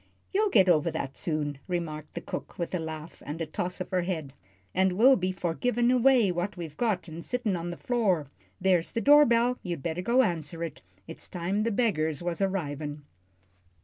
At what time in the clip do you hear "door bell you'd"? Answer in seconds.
9.01-9.83